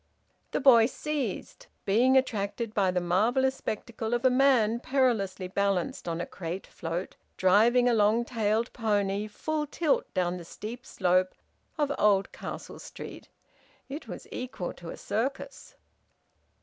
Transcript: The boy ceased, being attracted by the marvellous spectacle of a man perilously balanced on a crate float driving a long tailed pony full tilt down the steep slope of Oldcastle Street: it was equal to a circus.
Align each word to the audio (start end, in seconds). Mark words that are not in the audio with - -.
The 0.49 0.59
boy 0.59 0.87
ceased, 0.87 1.67
being 1.85 2.17
attracted 2.17 2.73
by 2.73 2.89
the 2.89 2.99
marvellous 2.99 3.53
spectacle 3.57 4.15
of 4.15 4.25
a 4.25 4.31
man 4.31 4.79
perilously 4.79 5.47
balanced 5.47 6.07
on 6.07 6.19
a 6.19 6.25
crate 6.25 6.65
float 6.65 7.15
driving 7.37 7.87
a 7.87 7.93
long 7.93 8.25
tailed 8.25 8.73
pony 8.73 9.27
full 9.27 9.67
tilt 9.67 10.11
down 10.15 10.37
the 10.37 10.43
steep 10.43 10.87
slope 10.87 11.35
of 11.77 11.91
Oldcastle 11.99 12.79
Street: 12.79 13.29
it 13.89 14.07
was 14.07 14.25
equal 14.31 14.73
to 14.73 14.89
a 14.89 14.97
circus. 14.97 15.75